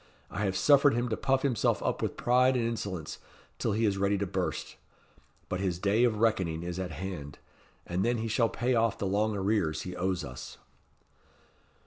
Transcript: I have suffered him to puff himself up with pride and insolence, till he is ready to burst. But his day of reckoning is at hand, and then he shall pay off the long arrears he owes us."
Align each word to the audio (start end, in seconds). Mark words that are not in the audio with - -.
I 0.31 0.45
have 0.45 0.57
suffered 0.57 0.95
him 0.95 1.09
to 1.09 1.15
puff 1.15 1.43
himself 1.43 1.83
up 1.83 2.01
with 2.01 2.17
pride 2.17 2.55
and 2.57 2.65
insolence, 2.67 3.19
till 3.59 3.73
he 3.73 3.85
is 3.85 3.99
ready 3.99 4.17
to 4.17 4.25
burst. 4.25 4.77
But 5.47 5.59
his 5.59 5.77
day 5.77 6.05
of 6.05 6.17
reckoning 6.17 6.63
is 6.63 6.79
at 6.79 6.89
hand, 6.89 7.37
and 7.85 8.03
then 8.03 8.17
he 8.17 8.27
shall 8.27 8.49
pay 8.49 8.73
off 8.73 8.97
the 8.97 9.05
long 9.05 9.35
arrears 9.35 9.83
he 9.83 9.95
owes 9.95 10.23
us." 10.25 10.57